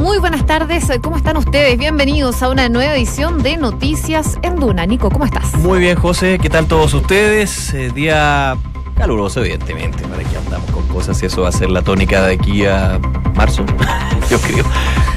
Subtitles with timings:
[0.00, 0.90] Muy buenas tardes.
[1.02, 1.78] ¿Cómo están ustedes?
[1.78, 4.86] Bienvenidos a una nueva edición de Noticias en Duna.
[4.86, 5.54] Nico, ¿cómo estás?
[5.56, 6.38] Muy bien, José.
[6.40, 7.74] ¿Qué tal todos ustedes?
[7.74, 8.56] Eh, día
[8.96, 10.02] caluroso, evidentemente.
[10.04, 12.98] Para que andamos con cosas eso va a ser la tónica de aquí a
[13.34, 13.62] marzo.
[14.30, 14.64] Yo creo.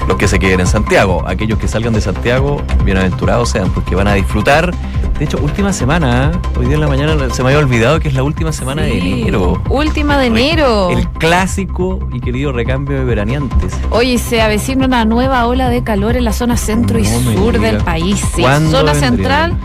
[0.06, 1.24] Los que se queden en Santiago.
[1.26, 4.74] Aquellos que salgan de Santiago, bienaventurados sean, porque van a disfrutar.
[5.18, 6.38] De hecho, última semana, ¿eh?
[6.58, 8.98] hoy día en la mañana se me había olvidado que es la última semana de
[8.98, 9.62] enero.
[9.70, 10.90] Última de enero.
[10.90, 13.74] El clásico y querido recambio de veraneantes.
[13.92, 17.78] Oye, se avecina una nueva ola de calor en la zona centro y sur del
[17.78, 18.24] país.
[18.36, 18.44] Sí.
[18.72, 19.56] Zona central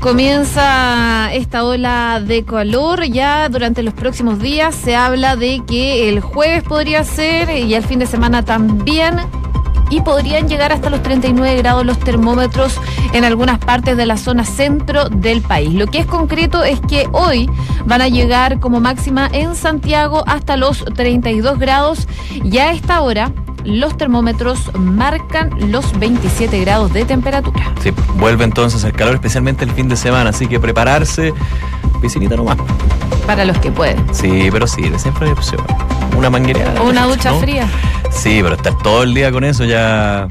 [0.00, 3.04] comienza esta ola de calor.
[3.04, 7.84] Ya durante los próximos días se habla de que el jueves podría ser y el
[7.84, 9.16] fin de semana también
[9.90, 12.78] y podrían llegar hasta los 39 grados los termómetros
[13.12, 15.72] en algunas partes de la zona centro del país.
[15.74, 17.50] Lo que es concreto es que hoy
[17.86, 22.06] van a llegar como máxima en Santiago hasta los 32 grados
[22.44, 23.32] y a esta hora
[23.64, 27.72] los termómetros marcan los 27 grados de temperatura.
[27.82, 31.34] Sí, vuelve entonces el calor, especialmente el fin de semana, así que prepararse,
[32.00, 32.56] piscinita nomás.
[33.26, 34.02] Para los que pueden.
[34.12, 35.60] Sí, pero sí, siempre hay opción.
[36.16, 36.80] Una manguereada.
[36.82, 37.68] Una ducha fría.
[38.10, 40.28] Sí, pero estar todo el día con eso ya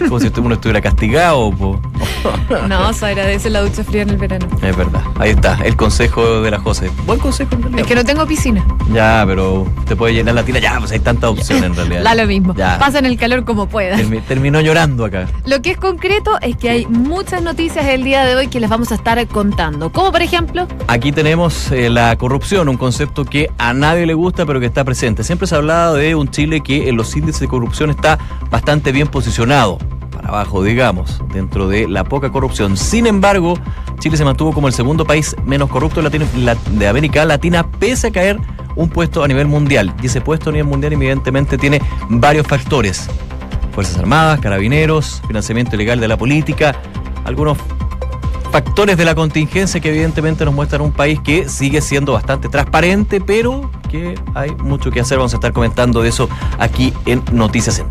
[0.00, 1.50] como si uno estuviera castigado.
[1.52, 1.80] Po.
[2.68, 4.46] No, se agradece la ducha fría en el verano.
[4.62, 5.02] Es verdad.
[5.18, 6.90] Ahí está, el consejo de la José.
[7.06, 8.64] Buen consejo en Es que no tengo piscina.
[8.92, 10.58] Ya, pero te puede llenar la tina.
[10.58, 12.02] Ya, pues hay tantas opciones en realidad.
[12.12, 12.54] Da lo mismo.
[12.54, 12.78] Ya.
[12.78, 14.00] Pasen el calor como puedas.
[14.26, 15.28] terminó llorando acá.
[15.46, 18.68] Lo que es concreto es que hay muchas noticias el día de hoy que les
[18.68, 19.90] vamos a estar contando.
[19.92, 20.66] Como por ejemplo.
[20.88, 24.84] Aquí tenemos eh, la corrupción, un concepto que a nadie le gusta, pero que está
[24.84, 25.24] presente.
[25.24, 28.18] Siempre se ha hablado de un Chile que en los índices de corrupción está
[28.50, 29.78] bastante bien posicionado
[30.22, 32.76] abajo, digamos, dentro de la poca corrupción.
[32.76, 33.54] Sin embargo,
[33.98, 38.38] Chile se mantuvo como el segundo país menos corrupto de, América Latina, pese a caer
[38.76, 39.94] un puesto a nivel mundial.
[40.02, 43.08] Y ese puesto a nivel mundial, evidentemente, tiene varios factores.
[43.74, 46.76] Fuerzas Armadas, carabineros, financiamiento ilegal de la política,
[47.24, 47.56] algunos
[48.52, 53.18] factores de la contingencia que evidentemente nos muestran un país que sigue siendo bastante transparente,
[53.18, 55.16] pero que hay mucho que hacer.
[55.16, 56.28] Vamos a estar comentando de eso
[56.58, 57.88] aquí en Noticias en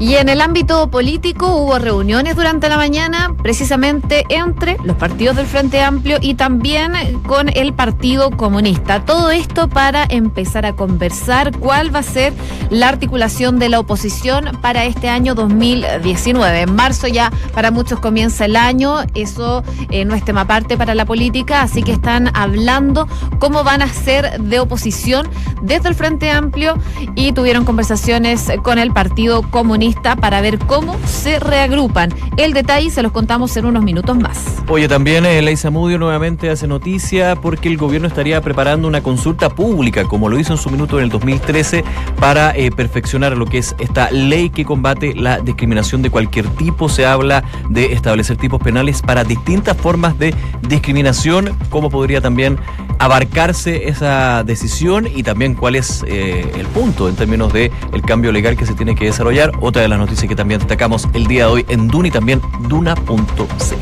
[0.00, 5.46] y en el ámbito político hubo reuniones durante la mañana, precisamente entre los partidos del
[5.46, 6.92] Frente Amplio y también
[7.26, 9.04] con el Partido Comunista.
[9.04, 12.32] Todo esto para empezar a conversar cuál va a ser
[12.70, 16.62] la articulación de la oposición para este año 2019.
[16.62, 20.94] En marzo ya para muchos comienza el año, eso eh, no es tema aparte para
[20.94, 23.06] la política, así que están hablando
[23.38, 25.28] cómo van a ser de oposición
[25.62, 26.78] desde el Frente Amplio
[27.14, 32.12] y tuvieron conversaciones con el Partido Comunista para ver cómo se reagrupan.
[32.36, 34.62] El detalle se los contamos en unos minutos más.
[34.68, 40.04] Oye, también eh, Leisa nuevamente hace noticia porque el gobierno estaría preparando una consulta pública,
[40.04, 41.84] como lo hizo en su minuto en el 2013,
[42.18, 46.88] para eh, perfeccionar lo que es esta ley que combate la discriminación de cualquier tipo.
[46.88, 50.34] Se habla de establecer tipos penales para distintas formas de
[50.68, 52.58] discriminación, cómo podría también
[52.98, 58.32] abarcarse esa decisión y también cuál es eh, el punto en términos de el cambio
[58.32, 61.46] legal que se tiene que desarrollar otra de las noticias que también destacamos el día
[61.46, 63.76] de hoy en Duna y también Duna.c.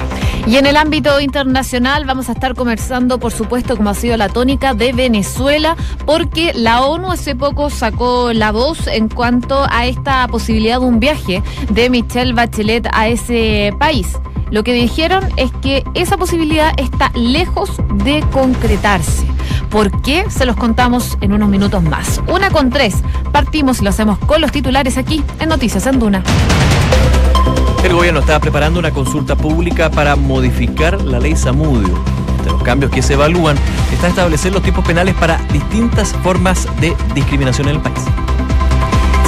[0.46, 4.28] Y en el ámbito internacional vamos a estar conversando, por supuesto, como ha sido la
[4.28, 10.26] tónica de Venezuela, porque la ONU hace poco sacó la voz en cuanto a esta
[10.26, 14.18] posibilidad de un viaje de Michelle Bachelet a ese país.
[14.52, 17.70] Lo que dijeron es que esa posibilidad está lejos
[18.04, 19.24] de concretarse.
[19.70, 20.26] ¿Por qué?
[20.28, 22.20] Se los contamos en unos minutos más.
[22.28, 22.96] Una con tres.
[23.32, 26.22] Partimos y lo hacemos con los titulares aquí en Noticias en Duna.
[27.82, 31.98] El gobierno está preparando una consulta pública para modificar la ley Samudio.
[32.36, 33.56] Entre los cambios que se evalúan
[33.90, 38.21] está establecer los tipos penales para distintas formas de discriminación en el país.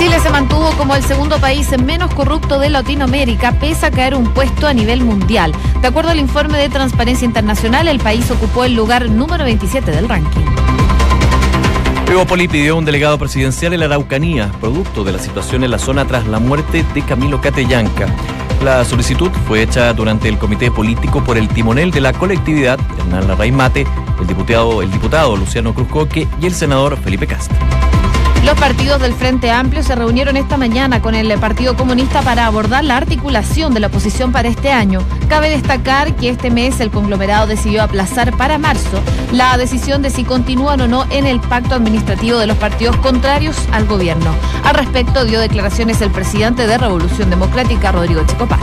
[0.04, 4.34] Chile se mantuvo como el segundo país menos corrupto de Latinoamérica, pese a caer un
[4.34, 5.54] puesto a nivel mundial.
[5.80, 10.06] De acuerdo al informe de Transparencia Internacional, el país ocupó el lugar número 27 del
[10.06, 10.44] ranking.
[12.28, 16.06] Poli pidió un delegado presidencial en la Araucanía, producto de la situación en la zona
[16.06, 18.06] tras la muerte de Camilo Catellanca.
[18.62, 23.26] La solicitud fue hecha durante el comité político por el timonel de la colectividad, Hernán
[23.26, 23.86] Larraín Mate,
[24.20, 27.56] el diputado, el diputado Luciano Cruzcoque y el senador Felipe Castro.
[28.44, 32.84] Los partidos del Frente Amplio se reunieron esta mañana con el Partido Comunista para abordar
[32.84, 35.00] la articulación de la oposición para este año.
[35.30, 39.00] Cabe destacar que este mes el conglomerado decidió aplazar para marzo
[39.32, 43.56] la decisión de si continúan o no en el pacto administrativo de los partidos contrarios
[43.72, 44.34] al gobierno.
[44.62, 48.60] Al respecto dio declaraciones el presidente de Revolución Democrática, Rodrigo Checopar.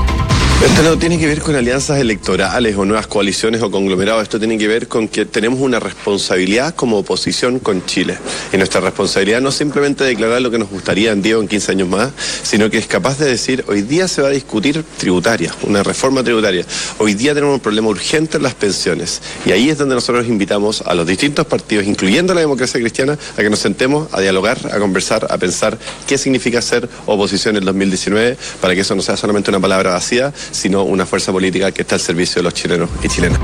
[0.63, 4.59] Esto no tiene que ver con alianzas electorales o nuevas coaliciones o conglomerados, esto tiene
[4.59, 8.19] que ver con que tenemos una responsabilidad como oposición con Chile.
[8.53, 11.47] Y nuestra responsabilidad no es simplemente declarar lo que nos gustaría en 10 o en
[11.47, 12.11] 15 años más,
[12.43, 16.23] sino que es capaz de decir, hoy día se va a discutir tributaria, una reforma
[16.23, 16.63] tributaria.
[16.99, 19.19] Hoy día tenemos un problema urgente en las pensiones.
[19.47, 23.41] Y ahí es donde nosotros invitamos a los distintos partidos, incluyendo la democracia cristiana, a
[23.41, 28.37] que nos sentemos a dialogar, a conversar, a pensar qué significa ser oposición en 2019,
[28.61, 31.95] para que eso no sea solamente una palabra vacía, sino una fuerza política que está
[31.95, 33.39] al servicio de los chilenos y chilenas.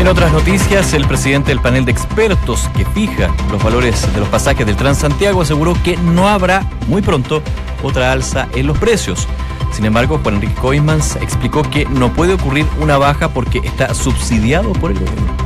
[0.00, 4.28] En otras noticias, el presidente del panel de expertos que fija los valores de los
[4.30, 7.42] pasajes del Transantiago aseguró que no habrá muy pronto
[7.82, 9.28] otra alza en los precios.
[9.72, 14.72] Sin embargo, Juan Enrique Coimans explicó que no puede ocurrir una baja porque está subsidiado
[14.72, 15.36] por el gobierno.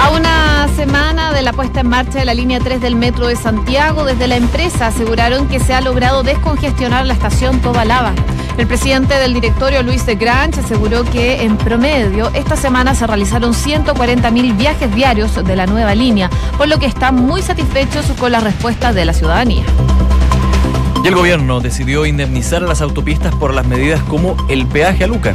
[0.00, 3.36] A una semana de la puesta en marcha de la línea 3 del metro de
[3.36, 8.12] Santiago, desde la empresa aseguraron que se ha logrado descongestionar la estación Tobalaba.
[8.56, 13.52] El presidente del directorio, Luis de Granch, aseguró que en promedio esta semana se realizaron
[13.52, 18.30] 140 mil viajes diarios de la nueva línea, por lo que están muy satisfechos con
[18.30, 19.64] las respuestas de la ciudadanía.
[21.02, 25.06] Y el gobierno decidió indemnizar a las autopistas por las medidas como el peaje a
[25.08, 25.34] Luca.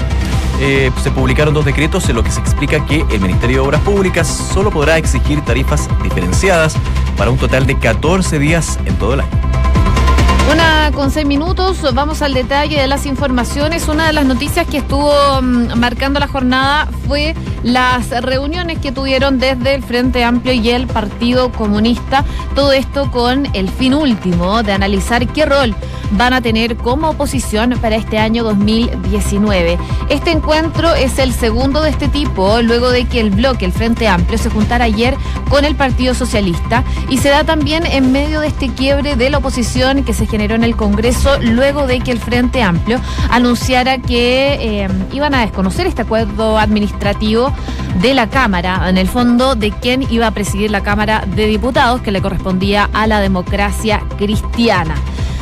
[0.62, 3.82] Eh, se publicaron dos decretos en los que se explica que el Ministerio de Obras
[3.82, 6.76] Públicas solo podrá exigir tarifas diferenciadas
[7.18, 9.49] para un total de 14 días en todo el año.
[10.52, 13.88] Una con seis minutos, vamos al detalle de las informaciones.
[13.88, 15.12] Una de las noticias que estuvo
[15.42, 20.88] mm, marcando la jornada fue las reuniones que tuvieron desde el Frente Amplio y el
[20.88, 22.24] Partido Comunista.
[22.56, 25.76] Todo esto con el fin último de analizar qué rol
[26.12, 29.78] van a tener como oposición para este año 2019.
[30.10, 34.08] Este encuentro es el segundo de este tipo, luego de que el bloque, el Frente
[34.08, 35.16] Amplio, se juntara ayer
[35.50, 39.38] con el Partido Socialista y se da también en medio de este quiebre de la
[39.38, 44.58] oposición que se generó en el Congreso luego de que el Frente Amplio anunciara que
[44.60, 47.49] eh, iban a desconocer este acuerdo administrativo
[48.02, 52.02] de la Cámara, en el fondo de quién iba a presidir la Cámara de Diputados,
[52.02, 54.96] que le correspondía a la democracia cristiana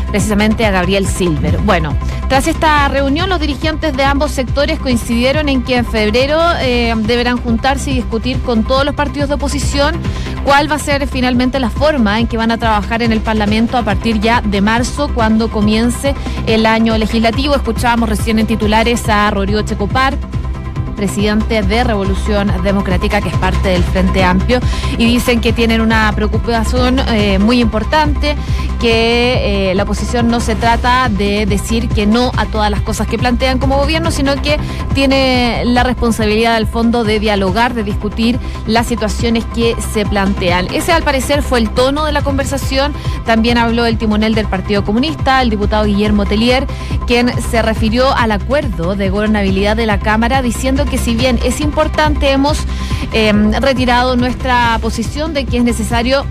[0.08, 1.58] precisamente a Gabriel Silver.
[1.60, 1.94] Bueno,
[2.30, 7.38] tras esta reunión, los dirigentes de ambos sectores coincidieron en que en febrero eh, deberán
[7.38, 9.96] juntarse y discutir con todos los partidos de oposición
[10.44, 13.78] cuál va a ser finalmente la forma en que van a trabajar en el Parlamento
[13.78, 16.16] a partir ya de marzo, cuando comience
[16.46, 17.56] el año legislativo.
[17.56, 20.18] Escuchábamos recién en titulares a Rodrigo Checopar
[20.98, 24.60] presidente de Revolución Democrática, que es parte del Frente Amplio,
[24.98, 28.36] y dicen que tienen una preocupación eh, muy importante,
[28.82, 33.08] que eh, la oposición no se trata de decir que no a todas las cosas
[33.08, 34.60] que plantean como gobierno, sino que
[34.94, 40.68] tiene la responsabilidad del fondo de dialogar, de discutir las situaciones que se plantean.
[40.74, 42.94] Ese al parecer fue el tono de la conversación.
[43.26, 46.66] También habló el timonel del Partido Comunista, el diputado Guillermo Telier,
[47.06, 51.62] quien se refirió al acuerdo de gobernabilidad de la Cámara, diciendo que si bien es
[51.62, 52.60] importante, hemos
[53.14, 56.26] em, retirado nuestra posición de que es necesario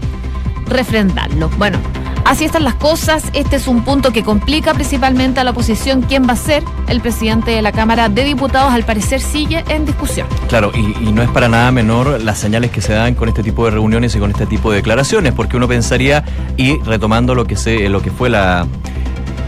[0.66, 1.48] refrendarlo.
[1.58, 1.78] Bueno,
[2.26, 3.22] Así están las cosas.
[3.34, 6.02] Este es un punto que complica principalmente a la oposición.
[6.02, 8.72] ¿Quién va a ser el presidente de la Cámara de Diputados?
[8.72, 10.26] Al parecer sigue en discusión.
[10.48, 13.64] Claro, y, no es para nada menor las señales que se dan con este tipo
[13.64, 16.24] de reuniones y con este tipo de declaraciones, porque uno pensaría,
[16.56, 18.66] y retomando lo que, se, lo que fue la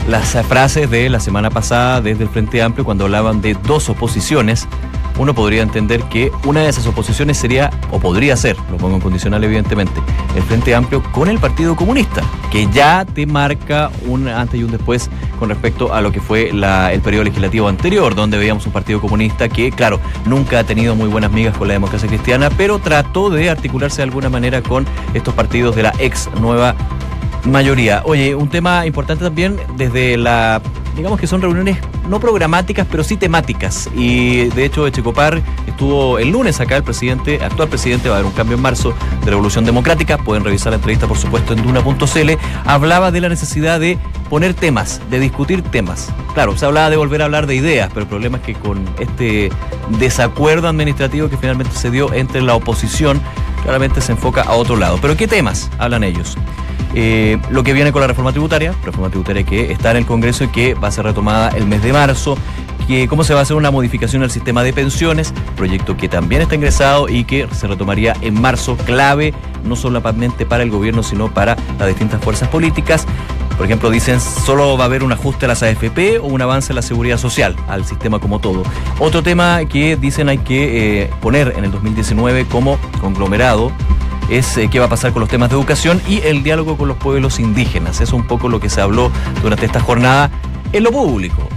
[0.09, 4.69] las frases de la semana pasada desde el Frente Amplio cuando hablaban de dos oposiciones,
[5.19, 9.01] uno podría entender que una de esas oposiciones sería, o podría ser, lo pongo en
[9.01, 10.01] condicional evidentemente,
[10.37, 14.71] el Frente Amplio con el Partido Comunista, que ya te marca un antes y un
[14.71, 19.01] después con respecto a lo que fue el periodo legislativo anterior, donde veíamos un Partido
[19.01, 23.31] Comunista que, claro, nunca ha tenido muy buenas migas con la democracia cristiana, pero trató
[23.31, 26.75] de articularse de alguna manera con estos partidos de la ex nueva
[27.45, 28.03] mayoría.
[28.05, 30.61] Oye, un tema importante también desde la
[30.97, 33.89] digamos que son reuniones no programáticas, pero sí temáticas.
[33.95, 38.31] Y de hecho, Echecopar estuvo el lunes acá, el presidente, actual presidente, va a haber
[38.31, 40.19] un cambio en marzo de Revolución Democrática.
[40.19, 42.31] Pueden revisar la entrevista, por supuesto, en duna.cl.
[42.65, 43.99] Hablaba de la necesidad de
[44.29, 46.13] poner temas, de discutir temas.
[46.35, 48.85] Claro, se hablaba de volver a hablar de ideas, pero el problema es que con
[48.99, 49.51] este
[49.99, 53.21] desacuerdo administrativo que finalmente se dio entre la oposición,
[53.63, 54.99] claramente se enfoca a otro lado.
[55.01, 56.37] Pero ¿qué temas hablan ellos?
[56.95, 60.45] Eh, lo que viene con la reforma tributaria, reforma tributaria que está en el Congreso
[60.45, 62.37] y que va a ser retomada el mes de marzo,
[62.87, 66.41] que cómo se va a hacer una modificación al sistema de pensiones, proyecto que también
[66.41, 71.33] está ingresado y que se retomaría en marzo, clave no solamente para el gobierno, sino
[71.33, 73.07] para las distintas fuerzas políticas.
[73.59, 76.73] Por ejemplo, dicen solo va a haber un ajuste a las AFP o un avance
[76.73, 78.63] en la seguridad social, al sistema como todo.
[79.01, 83.73] Otro tema que dicen hay que eh, poner en el 2019 como conglomerado
[84.31, 86.87] es eh, qué va a pasar con los temas de educación y el diálogo con
[86.87, 88.01] los pueblos indígenas.
[88.01, 89.11] Es un poco lo que se habló
[89.43, 90.31] durante esta jornada
[90.73, 91.49] en lo público.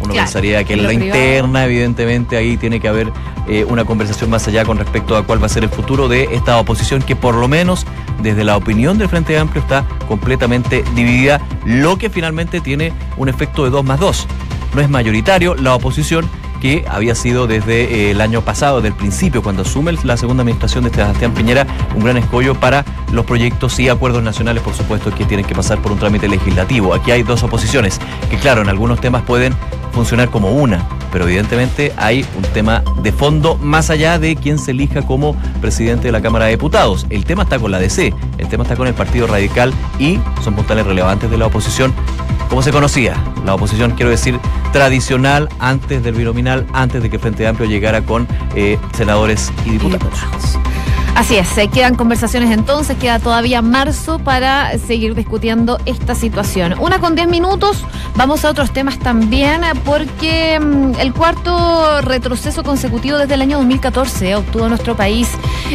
[0.00, 3.12] Uno pensaría que en la interna, evidentemente, ahí tiene que haber
[3.48, 6.28] eh, una conversación más allá con respecto a cuál va a ser el futuro de
[6.32, 7.86] esta oposición que por lo menos
[8.22, 13.64] desde la opinión del Frente Amplio está completamente dividida, lo que finalmente tiene un efecto
[13.64, 14.26] de 2 más 2.
[14.74, 16.28] No es mayoritario la oposición
[16.60, 20.42] que había sido desde eh, el año pasado, desde el principio, cuando asume la segunda
[20.42, 25.14] administración de Sebastián Piñera, un gran escollo para los proyectos y acuerdos nacionales, por supuesto,
[25.14, 26.94] que tienen que pasar por un trámite legislativo.
[26.94, 28.00] Aquí hay dos oposiciones,
[28.30, 29.54] que claro, en algunos temas pueden
[29.92, 34.72] funcionar como una, pero evidentemente hay un tema de fondo más allá de quién se
[34.72, 37.06] elija como presidente de la Cámara de Diputados.
[37.10, 40.54] El tema está con la DC, el tema está con el Partido Radical y son
[40.54, 41.92] puntales relevantes de la oposición
[42.48, 44.38] como se conocía, la oposición, quiero decir,
[44.72, 50.58] tradicional antes del binominal, antes de que Frente Amplio llegara con eh, senadores y diputados.
[51.18, 56.76] Así es, se quedan conversaciones entonces, queda todavía marzo para seguir discutiendo esta situación.
[56.78, 57.82] Una con diez minutos,
[58.14, 64.36] vamos a otros temas también, porque mm, el cuarto retroceso consecutivo desde el año 2014
[64.36, 65.28] obtuvo nuestro país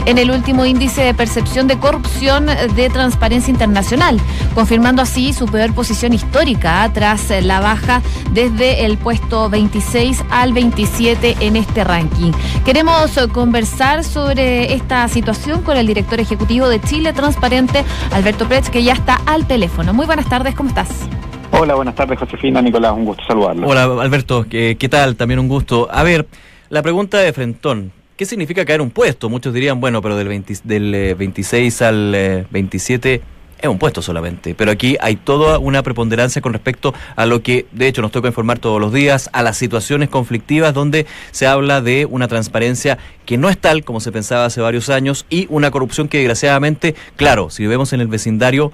[0.05, 4.21] en el último índice de percepción de corrupción de Transparencia Internacional,
[4.55, 11.35] confirmando así su peor posición histórica tras la baja desde el puesto 26 al 27
[11.41, 12.31] en este ranking.
[12.63, 15.32] Queremos conversar sobre esta situación
[15.65, 19.93] con el director ejecutivo de Chile Transparente, Alberto Pretz, que ya está al teléfono.
[19.93, 21.07] Muy buenas tardes, ¿cómo estás?
[21.51, 23.67] Hola, buenas tardes, Josefina, Nicolás, un gusto saludarlo.
[23.67, 25.15] Hola, Alberto, ¿qué, tal?
[25.15, 25.87] También un gusto.
[25.91, 26.27] A ver,
[26.69, 27.91] la pregunta de Frentón.
[28.15, 29.27] ¿Qué significa caer un puesto?
[29.27, 33.21] Muchos dirían, bueno, pero del, del 26 eh, al 27 eh,
[33.63, 37.65] es un puesto solamente, pero aquí hay toda una preponderancia con respecto a lo que
[37.72, 41.82] de hecho nos toca informar todos los días, a las situaciones conflictivas donde se habla
[41.82, 45.72] de una transparencia que no es tal como se pensaba hace varios años y una
[45.72, 48.74] corrupción que desgraciadamente, claro, si vemos en el vecindario,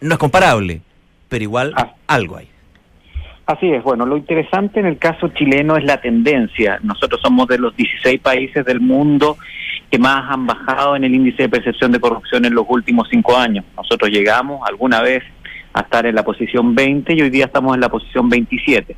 [0.00, 0.82] no es comparable,
[1.28, 1.94] pero igual ah.
[2.08, 2.48] algo hay.
[3.48, 6.78] Así es, bueno, lo interesante en el caso chileno es la tendencia.
[6.82, 9.38] Nosotros somos de los 16 países del mundo
[9.90, 13.34] que más han bajado en el índice de percepción de corrupción en los últimos cinco
[13.38, 13.64] años.
[13.74, 15.24] Nosotros llegamos alguna vez
[15.72, 18.94] a estar en la posición 20 y hoy día estamos en la posición 27.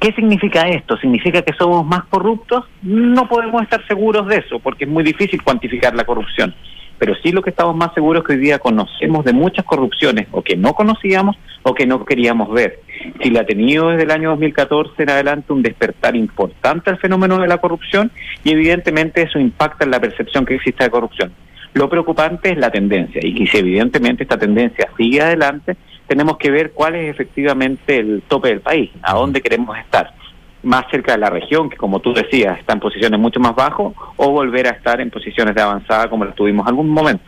[0.00, 0.96] ¿Qué significa esto?
[0.96, 2.64] ¿Significa que somos más corruptos?
[2.80, 6.54] No podemos estar seguros de eso porque es muy difícil cuantificar la corrupción
[7.02, 10.28] pero sí lo que estamos más seguros es que hoy día conocemos de muchas corrupciones
[10.30, 12.78] o que no conocíamos o que no queríamos ver.
[13.20, 17.48] Chile ha tenido desde el año 2014 en adelante un despertar importante al fenómeno de
[17.48, 18.12] la corrupción
[18.44, 21.32] y evidentemente eso impacta en la percepción que existe de corrupción.
[21.74, 26.70] Lo preocupante es la tendencia y si evidentemente esta tendencia sigue adelante, tenemos que ver
[26.70, 30.21] cuál es efectivamente el tope del país, a dónde queremos estar
[30.62, 33.92] más cerca de la región, que como tú decías, está en posiciones mucho más bajas,
[34.16, 37.24] o volver a estar en posiciones de avanzada como las tuvimos algún momento.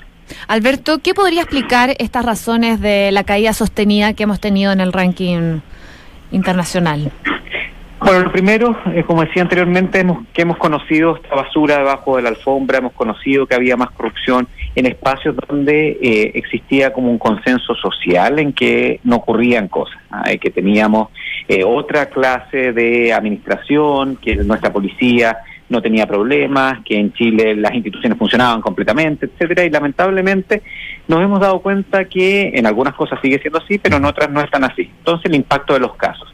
[0.48, 4.92] Alberto, ¿qué podría explicar estas razones de la caída sostenida que hemos tenido en el
[4.92, 5.60] ranking
[6.30, 7.12] internacional?
[8.00, 12.22] Bueno, lo primero, eh, como decía anteriormente, hemos, que hemos conocido esta basura debajo de
[12.22, 17.18] la alfombra, hemos conocido que había más corrupción en espacios donde eh, existía como un
[17.18, 20.24] consenso social en que no ocurrían cosas, ¿ah?
[20.40, 21.08] que teníamos
[21.48, 25.38] eh, otra clase de administración, que nuestra policía
[25.68, 30.62] no tenía problemas, que en Chile las instituciones funcionaban completamente, etcétera, y lamentablemente
[31.08, 34.40] nos hemos dado cuenta que en algunas cosas sigue siendo así, pero en otras no
[34.40, 34.90] están así.
[34.98, 36.33] Entonces el impacto de los casos.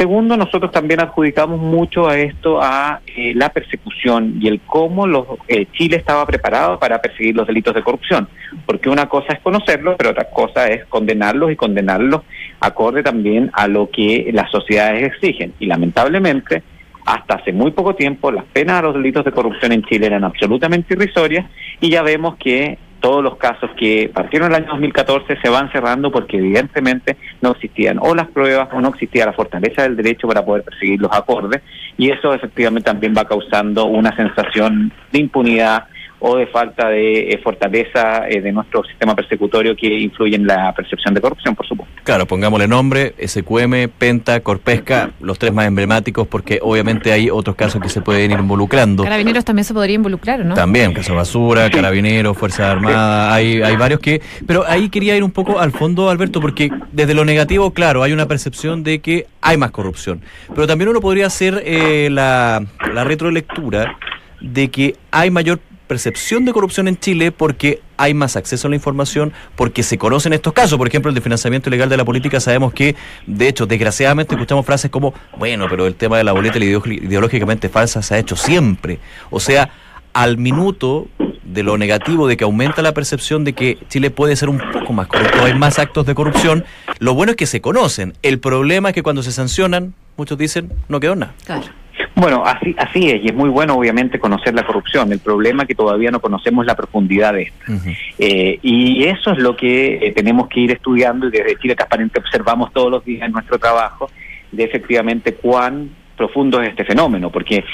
[0.00, 5.26] Segundo, nosotros también adjudicamos mucho a esto a eh, la persecución y el cómo los,
[5.46, 8.26] eh, Chile estaba preparado para perseguir los delitos de corrupción.
[8.64, 12.22] Porque una cosa es conocerlos, pero otra cosa es condenarlos y condenarlos
[12.60, 15.52] acorde también a lo que las sociedades exigen.
[15.60, 16.62] Y lamentablemente,
[17.04, 20.24] hasta hace muy poco tiempo, las penas a los delitos de corrupción en Chile eran
[20.24, 21.44] absolutamente irrisorias
[21.78, 25.70] y ya vemos que todos los casos que partieron en el año 2014 se van
[25.72, 30.28] cerrando porque evidentemente no existían o las pruebas o no existía la fortaleza del derecho
[30.28, 31.62] para poder perseguir los acordes
[31.96, 35.84] y eso efectivamente también va causando una sensación de impunidad
[36.20, 40.72] o de falta de eh, fortaleza eh, de nuestro sistema persecutorio que influye en la
[40.74, 41.94] percepción de corrupción, por supuesto.
[42.04, 47.80] Claro, pongámosle nombre, SQM, Penta, Corpesca, los tres más emblemáticos, porque obviamente hay otros casos
[47.80, 49.02] que se pueden ir involucrando.
[49.02, 50.54] Carabineros también se podría involucrar, ¿no?
[50.54, 54.20] También, caso basura, Carabineros, Fuerzas Armadas, hay, hay varios que...
[54.46, 58.12] Pero ahí quería ir un poco al fondo, Alberto, porque desde lo negativo, claro, hay
[58.12, 60.20] una percepción de que hay más corrupción,
[60.54, 62.62] pero también uno podría hacer eh, la,
[62.92, 63.96] la retrolectura
[64.40, 65.60] de que hay mayor
[65.90, 70.32] percepción de corrupción en Chile porque hay más acceso a la información, porque se conocen
[70.32, 70.78] estos casos.
[70.78, 72.94] Por ejemplo, el de financiamiento ilegal de la política, sabemos que,
[73.26, 78.02] de hecho, desgraciadamente escuchamos frases como, bueno, pero el tema de la boleta ideológicamente falsa
[78.02, 79.00] se ha hecho siempre.
[79.30, 79.72] O sea,
[80.12, 81.08] al minuto
[81.42, 84.92] de lo negativo, de que aumenta la percepción de que Chile puede ser un poco
[84.92, 86.64] más corrupto, hay más actos de corrupción,
[87.00, 88.14] lo bueno es que se conocen.
[88.22, 91.34] El problema es que cuando se sancionan, muchos dicen, no quedó nada.
[91.44, 91.66] Claro.
[92.14, 95.12] Bueno, así, así es, y es muy bueno obviamente conocer la corrupción.
[95.12, 97.64] El problema es que todavía no conocemos la profundidad de esta.
[98.18, 102.20] Eh, y eso es lo que eh, tenemos que ir estudiando y desde Chile Transparente
[102.20, 104.10] observamos todos los días en nuestro trabajo
[104.52, 105.90] de efectivamente cuán
[106.20, 107.64] profundo es este fenómeno, porque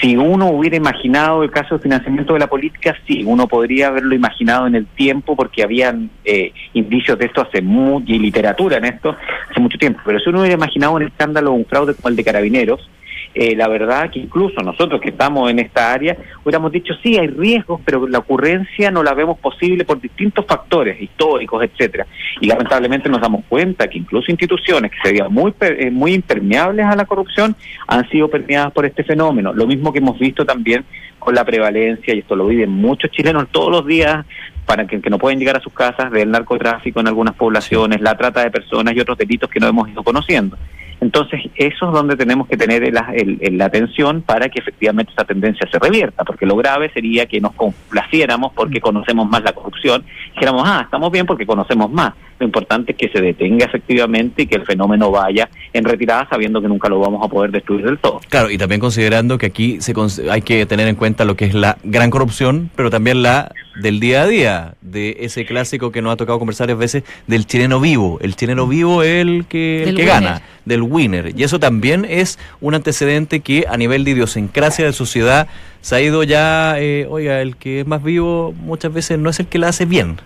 [0.00, 4.14] si uno hubiera imaginado el caso de financiamiento de la política, sí, uno podría haberlo
[4.14, 8.86] imaginado en el tiempo porque habían eh, indicios de esto hace mucho, y literatura en
[8.86, 9.14] esto
[9.50, 12.24] hace mucho tiempo, pero si uno hubiera imaginado un escándalo, un fraude como el de
[12.24, 12.88] carabineros,
[13.34, 17.28] eh, la verdad que incluso nosotros que estamos en esta área hubiéramos dicho sí hay
[17.28, 22.06] riesgos pero la ocurrencia no la vemos posible por distintos factores históricos etcétera
[22.40, 26.94] y lamentablemente nos damos cuenta que incluso instituciones que serían muy eh, muy impermeables a
[26.94, 30.84] la corrupción han sido permeadas por este fenómeno lo mismo que hemos visto también
[31.18, 34.26] con la prevalencia y esto lo viven muchos chilenos todos los días
[34.66, 38.16] para que, que, no pueden llegar a sus casas del narcotráfico en algunas poblaciones, la
[38.16, 40.56] trata de personas y otros delitos que no hemos ido conociendo.
[41.02, 43.12] Entonces, eso es donde tenemos que tener la,
[43.50, 47.54] la atención para que efectivamente esa tendencia se revierta, porque lo grave sería que nos
[47.54, 52.14] complaciéramos porque conocemos más la corrupción, dijéramos, ah, estamos bien porque conocemos más.
[52.38, 56.62] Lo importante es que se detenga efectivamente y que el fenómeno vaya en retirada sabiendo
[56.62, 58.20] que nunca lo vamos a poder destruir del todo.
[58.28, 59.94] Claro, y también considerando que aquí se
[60.30, 64.00] hay que tener en cuenta lo que es la gran corrupción, pero también la del
[64.00, 67.80] día a día, de ese clásico que nos ha tocado conversar varias veces del chileno
[67.80, 68.18] vivo.
[68.20, 71.32] El chileno vivo es el que, el que gana, del winner.
[71.36, 75.48] Y eso también es un antecedente que a nivel de idiosincrasia de sociedad
[75.80, 79.40] se ha ido ya, eh, oiga, el que es más vivo muchas veces no es
[79.40, 80.18] el que la hace bien.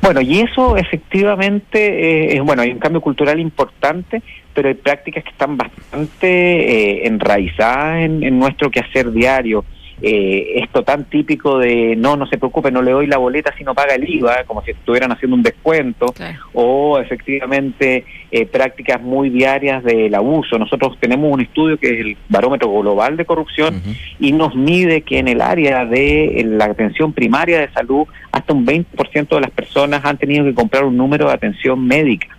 [0.00, 4.22] Bueno, y eso efectivamente, eh, bueno, hay un cambio cultural importante,
[4.54, 9.64] pero hay prácticas que están bastante eh, enraizadas en, en nuestro quehacer diario
[10.00, 13.64] eh, esto tan típico de no, no se preocupe, no le doy la boleta si
[13.64, 16.14] no paga el IVA, como si estuvieran haciendo un descuento,
[16.52, 20.58] o efectivamente eh, prácticas muy diarias del abuso.
[20.58, 23.82] Nosotros tenemos un estudio que es el barómetro global de corrupción
[24.20, 28.66] y nos mide que en el área de la atención primaria de salud, hasta un
[28.66, 32.38] 20% de las personas han tenido que comprar un número de atención médica.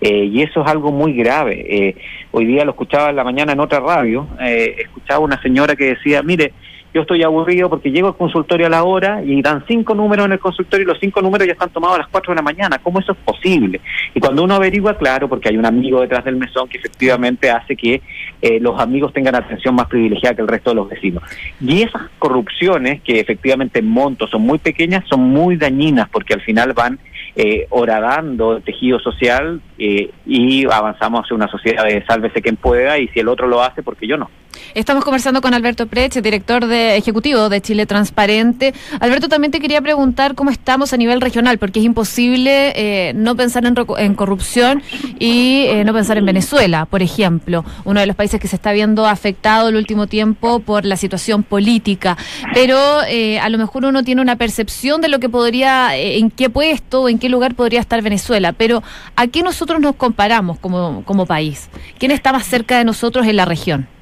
[0.00, 1.64] Eh, y eso es algo muy grave.
[1.68, 1.96] Eh,
[2.30, 5.94] hoy día lo escuchaba en la mañana en otra radio, eh, escuchaba una señora que
[5.94, 6.52] decía, mire,
[6.94, 10.32] yo estoy aburrido porque llego al consultorio a la hora y dan cinco números en
[10.32, 12.78] el consultorio y los cinco números ya están tomados a las cuatro de la mañana.
[12.78, 13.80] ¿Cómo eso es posible?
[14.14, 17.74] Y cuando uno averigua, claro, porque hay un amigo detrás del mesón que efectivamente hace
[17.74, 18.00] que
[18.40, 21.24] eh, los amigos tengan atención más privilegiada que el resto de los vecinos.
[21.60, 26.42] Y esas corrupciones, que efectivamente en montos son muy pequeñas, son muy dañinas porque al
[26.42, 27.00] final van
[27.34, 33.00] eh, horadando el tejido social eh, y avanzamos hacia una sociedad de sálvese quien pueda
[33.00, 34.30] y si el otro lo hace, porque yo no.
[34.72, 38.74] Estamos conversando con Alberto Prech, director de, ejecutivo de Chile Transparente.
[39.00, 43.36] Alberto, también te quería preguntar cómo estamos a nivel regional, porque es imposible eh, no
[43.36, 44.82] pensar en, corrupción
[45.18, 48.72] y eh, no pensar en Venezuela, por ejemplo, uno de los países que se está
[48.72, 52.16] viendo afectado el último tiempo por la situación política.
[52.52, 56.50] Pero eh, a lo mejor uno tiene una percepción de lo que podría, en qué
[56.50, 58.52] puesto o en qué lugar podría estar Venezuela.
[58.52, 58.82] Pero
[59.16, 61.68] ¿a qué nosotros nos comparamos como, como país?
[61.98, 63.93] ¿Quién está más cerca de nosotros en la región?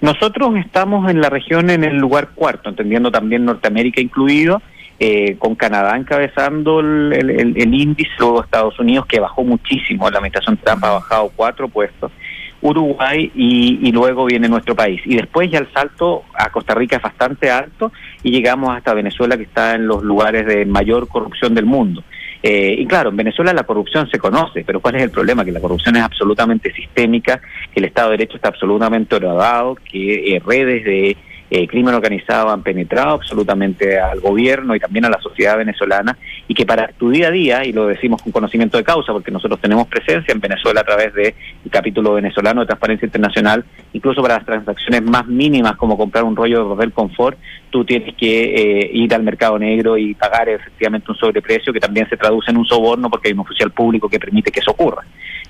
[0.00, 4.62] Nosotros estamos en la región en el lugar cuarto, entendiendo también Norteamérica incluido,
[4.98, 10.84] eh, con Canadá encabezando el, índice, luego Estados Unidos que bajó muchísimo, la administración Trump
[10.84, 12.12] ha bajado cuatro puestos,
[12.60, 15.00] Uruguay y, y, luego viene nuestro país.
[15.06, 17.90] Y después ya el salto a Costa Rica es bastante alto
[18.22, 22.04] y llegamos hasta Venezuela que está en los lugares de mayor corrupción del mundo.
[22.42, 25.44] Eh, y claro, en Venezuela la corrupción se conoce, pero ¿cuál es el problema?
[25.44, 27.40] Que la corrupción es absolutamente sistémica,
[27.72, 31.16] que el Estado de Derecho está absolutamente horadado, que eh, redes de
[31.50, 36.54] eh, crimen organizado han penetrado absolutamente al gobierno y también a la sociedad venezolana y
[36.54, 39.60] que para tu día a día, y lo decimos con conocimiento de causa porque nosotros
[39.60, 41.34] tenemos presencia en Venezuela a través del
[41.70, 46.62] capítulo venezolano de Transparencia Internacional, incluso para las transacciones más mínimas como comprar un rollo
[46.62, 47.36] de papel confort,
[47.70, 52.08] tú tienes que eh, ir al mercado negro y pagar efectivamente un sobreprecio que también
[52.08, 55.02] se traduce en un soborno porque hay un oficial público que permite que eso ocurra.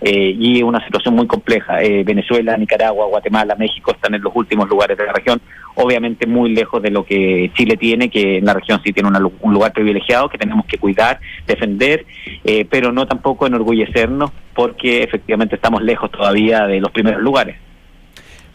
[0.02, 1.82] Eh, y una situación muy compleja.
[1.82, 5.40] Eh, Venezuela, Nicaragua, Guatemala, México están en los últimos lugares de la región,
[5.74, 9.52] obviamente muy lejos de lo que Chile tiene, que en la región sí tiene un
[9.52, 12.06] lugar privilegiado que tenemos que cuidar, defender,
[12.44, 17.56] eh, pero no tampoco enorgullecernos porque efectivamente estamos lejos todavía de los primeros lugares.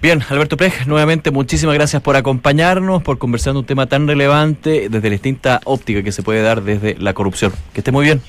[0.02, 5.10] Bien, Alberto Prej, nuevamente muchísimas gracias por acompañarnos, por conversar un tema tan relevante desde
[5.10, 7.54] la distinta óptica que se puede dar desde la corrupción.
[7.74, 8.22] Que esté muy bien.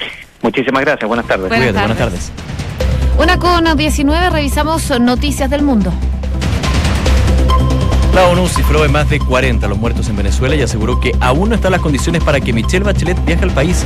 [0.42, 1.48] Muchísimas gracias, buenas tardes.
[1.48, 2.65] Buenas Buenas tardes.
[3.18, 5.90] Una con 19, revisamos noticias del mundo.
[8.16, 11.50] La ONU cifró en más de 40 los muertos en Venezuela y aseguró que aún
[11.50, 13.84] no están las condiciones para que Michelle Bachelet viaje al país.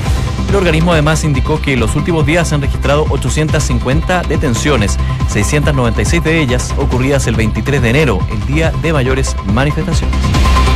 [0.49, 4.97] El organismo además indicó que en los últimos días se han registrado 850 detenciones,
[5.31, 10.17] 696 de ellas ocurridas el 23 de enero, el día de mayores manifestaciones.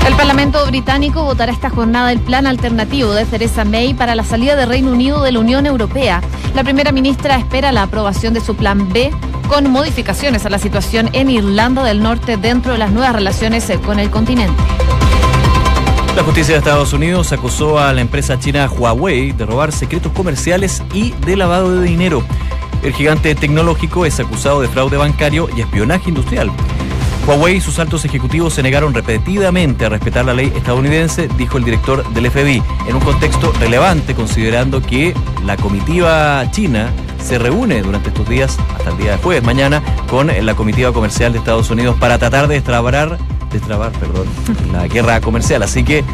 [0.04, 4.56] El Parlamento británico votará esta jornada el plan alternativo de Theresa May para la salida
[4.56, 6.22] del Reino Unido de la Unión Europea.
[6.56, 9.12] La primera ministra espera la aprobación de su plan B
[9.48, 13.78] con modificaciones a la situación en Irlanda del Norte dentro de las nuevas relaciones eh,
[13.78, 14.62] con el continente.
[16.16, 20.82] La justicia de Estados Unidos acusó a la empresa china Huawei de robar secretos comerciales
[20.92, 22.22] y de lavado de dinero.
[22.82, 26.50] El gigante tecnológico es acusado de fraude bancario y espionaje industrial.
[27.26, 31.64] Huawei y sus altos ejecutivos se negaron repetidamente a respetar la ley estadounidense, dijo el
[31.64, 36.92] director del FBI, en un contexto relevante considerando que la comitiva china
[37.24, 41.32] se reúne durante estos días, hasta el día de jueves, mañana, con la comitiva comercial
[41.32, 43.18] de Estados Unidos para tratar de destrabar,
[43.50, 44.26] destrabar perdón,
[44.72, 45.62] la guerra comercial.
[45.62, 46.04] Así que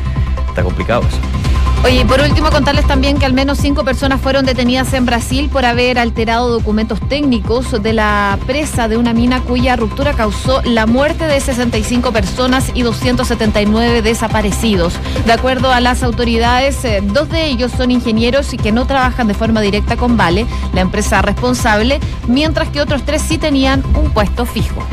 [0.49, 1.40] está complicado eso.
[1.83, 5.65] Oye, por último contarles también que al menos cinco personas fueron detenidas en Brasil por
[5.65, 11.27] haber alterado documentos técnicos de la presa de una mina cuya ruptura causó la muerte
[11.27, 14.93] de 65 personas y 279 desaparecidos.
[15.25, 19.27] De acuerdo a las autoridades, eh, dos de ellos son ingenieros y que no trabajan
[19.27, 24.11] de forma directa con Vale, la empresa responsable, mientras que otros tres sí tenían un
[24.11, 24.85] puesto fijo.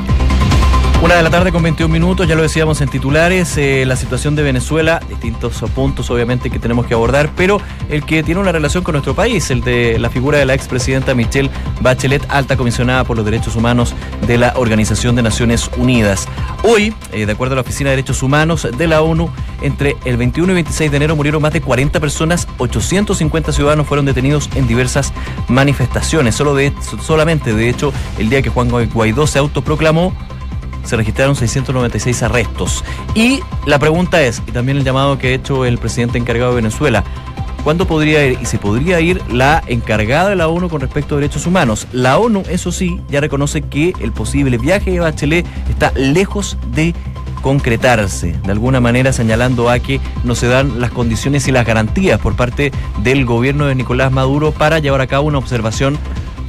[0.99, 4.35] Una de la tarde con 21 minutos, ya lo decíamos en titulares, eh, la situación
[4.35, 8.83] de Venezuela, distintos puntos obviamente que tenemos que abordar, pero el que tiene una relación
[8.83, 13.15] con nuestro país, el de la figura de la expresidenta Michelle Bachelet, alta comisionada por
[13.15, 13.93] los derechos humanos
[14.25, 16.27] de la Organización de Naciones Unidas.
[16.63, 19.29] Hoy, eh, de acuerdo a la Oficina de Derechos Humanos de la ONU,
[19.61, 24.05] entre el 21 y 26 de enero murieron más de 40 personas, 850 ciudadanos fueron
[24.05, 25.13] detenidos en diversas
[25.47, 26.33] manifestaciones.
[26.33, 30.11] Solo de, solamente, de hecho, el día que Juan Guaidó se autoproclamó,
[30.87, 32.83] se registraron 696 arrestos.
[33.13, 36.57] Y la pregunta es, y también el llamado que ha hecho el presidente encargado de
[36.57, 37.03] Venezuela,
[37.63, 41.19] ¿cuándo podría ir y se podría ir la encargada de la ONU con respecto a
[41.19, 41.87] derechos humanos?
[41.91, 46.93] La ONU, eso sí, ya reconoce que el posible viaje de Bachelet está lejos de
[47.41, 52.19] concretarse, de alguna manera señalando a que no se dan las condiciones y las garantías
[52.19, 52.71] por parte
[53.03, 55.97] del gobierno de Nicolás Maduro para llevar a cabo una observación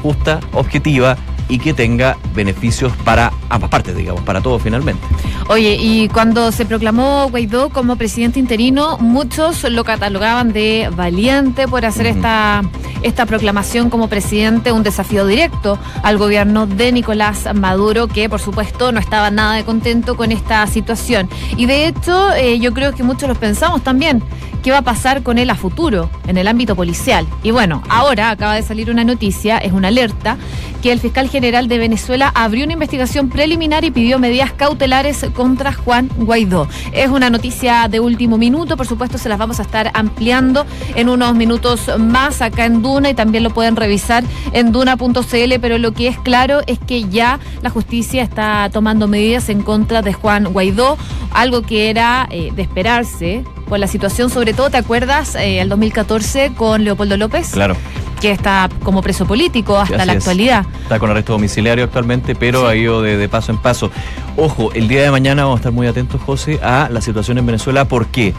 [0.03, 1.16] justa, objetiva
[1.48, 5.02] y que tenga beneficios para ambas partes, digamos, para todos finalmente.
[5.50, 11.87] Oye, y cuando se proclamó Guaidó como presidente interino, muchos lo catalogaban de valiente por
[11.87, 12.62] hacer esta,
[13.02, 18.92] esta proclamación como presidente, un desafío directo al gobierno de Nicolás Maduro, que por supuesto
[18.92, 21.30] no estaba nada de contento con esta situación.
[21.56, 24.22] Y de hecho, eh, yo creo que muchos lo pensamos también
[24.62, 27.26] qué va a pasar con él a futuro en el ámbito policial.
[27.42, 30.37] Y bueno, ahora acaba de salir una noticia, es una alerta,
[30.82, 35.72] que el fiscal general de Venezuela abrió una investigación preliminar y pidió medidas cautelares contra
[35.72, 36.66] Juan Guaidó.
[36.90, 41.09] Es una noticia de último minuto, por supuesto se las vamos a estar ampliando en
[41.09, 45.92] unos minutos más acá en Duna y también lo pueden revisar en duna.cl, pero lo
[45.92, 50.53] que es claro es que ya la justicia está tomando medidas en contra de Juan
[50.53, 50.98] Guaidó,
[51.31, 55.37] algo que era eh, de esperarse por la situación, sobre todo, ¿te acuerdas?
[55.37, 57.51] Eh, el 2014 con Leopoldo López.
[57.51, 57.77] Claro.
[58.20, 60.66] Que está como preso político hasta la actualidad.
[60.83, 63.92] Está con arresto domiciliario actualmente, pero ha ido de, paso en paso.
[64.40, 67.46] Ojo, el día de mañana vamos a estar muy atentos, José, a la situación en
[67.46, 68.35] Venezuela, porque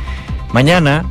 [0.53, 1.03] mañana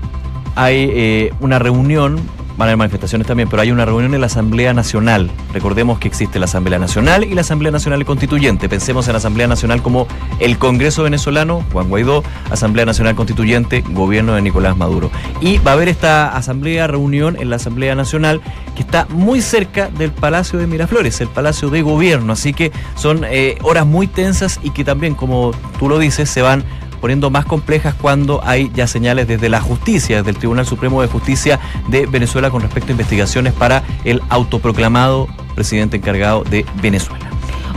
[0.54, 2.18] hay eh, una reunión
[2.58, 5.30] van a haber manifestaciones también, pero hay una reunión en la Asamblea Nacional.
[5.52, 8.68] Recordemos que existe la Asamblea Nacional y la Asamblea Nacional Constituyente.
[8.68, 10.08] Pensemos en la Asamblea Nacional como
[10.40, 15.12] el Congreso venezolano, Juan Guaidó, Asamblea Nacional Constituyente, gobierno de Nicolás Maduro.
[15.40, 18.40] Y va a haber esta asamblea, reunión en la Asamblea Nacional
[18.74, 22.32] que está muy cerca del Palacio de Miraflores, el Palacio de Gobierno.
[22.32, 26.42] Así que son eh, horas muy tensas y que también, como tú lo dices, se
[26.42, 26.64] van
[26.98, 31.08] poniendo más complejas cuando hay ya señales desde la justicia, desde el Tribunal Supremo de
[31.08, 37.27] Justicia de Venezuela con respecto a investigaciones para el autoproclamado presidente encargado de Venezuela.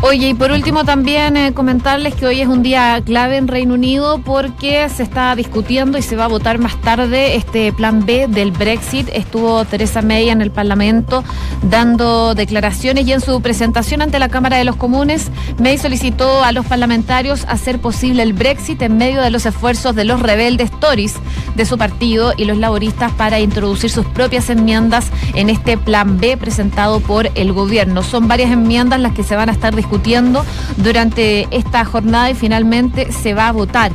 [0.03, 3.75] Oye, y por último también eh, comentarles que hoy es un día clave en Reino
[3.75, 8.25] Unido porque se está discutiendo y se va a votar más tarde este plan B
[8.27, 9.07] del Brexit.
[9.13, 11.23] Estuvo Teresa May en el Parlamento
[11.61, 16.51] dando declaraciones y en su presentación ante la Cámara de los Comunes, May solicitó a
[16.51, 21.13] los parlamentarios hacer posible el Brexit en medio de los esfuerzos de los rebeldes Tories
[21.55, 26.37] de su partido y los laboristas para introducir sus propias enmiendas en este plan B
[26.37, 28.01] presentado por el gobierno.
[28.01, 30.45] Son varias enmiendas las que se van a estar discutiendo discutiendo
[30.77, 33.91] durante esta jornada y finalmente se va a votar.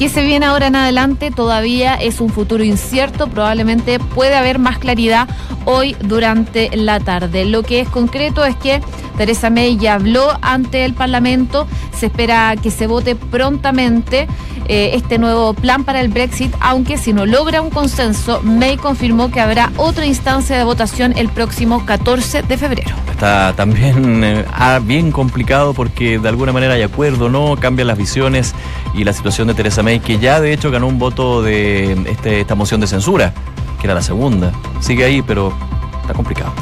[0.00, 1.30] ¿Qué se viene ahora en adelante?
[1.30, 5.28] Todavía es un futuro incierto, probablemente puede haber más claridad
[5.66, 7.44] hoy durante la tarde.
[7.44, 8.80] Lo que es concreto es que
[9.18, 14.26] Teresa May ya habló ante el Parlamento, se espera que se vote prontamente
[14.72, 19.28] eh, este nuevo plan para el Brexit, aunque si no logra un consenso, May confirmó
[19.30, 22.94] que habrá otra instancia de votación el próximo 14 de febrero.
[23.10, 27.56] Está también eh, ah, bien complicado porque de alguna manera hay acuerdo, ¿no?
[27.56, 28.54] Cambian las visiones
[28.94, 32.40] y la situación de Teresa May, que ya de hecho ganó un voto de este,
[32.40, 33.34] esta moción de censura,
[33.80, 34.52] que era la segunda.
[34.80, 35.52] Sigue ahí, pero
[36.00, 36.52] está complicado.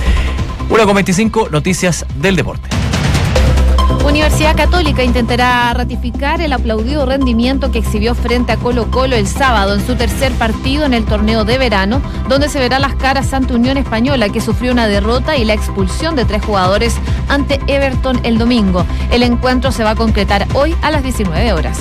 [0.70, 2.68] Una con 25, noticias del deporte.
[4.04, 9.74] Universidad Católica intentará ratificar el aplaudido rendimiento que exhibió frente a Colo Colo el sábado
[9.74, 13.54] en su tercer partido en el torneo de verano, donde se verá las caras ante
[13.54, 16.96] Unión Española, que sufrió una derrota y la expulsión de tres jugadores
[17.28, 18.86] ante Everton el domingo.
[19.10, 21.78] El encuentro se va a concretar hoy a las 19 horas.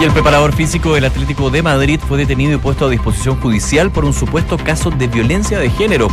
[0.00, 3.90] Y el preparador físico del Atlético de Madrid fue detenido y puesto a disposición judicial
[3.90, 6.08] por un supuesto caso de violencia de género.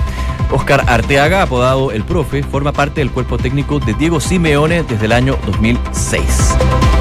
[0.52, 5.13] Oscar Arteaga, apodado El Profe, forma parte del cuerpo técnico de Diego Simeone desde el
[5.13, 6.58] año 2006.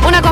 [0.07, 0.23] Una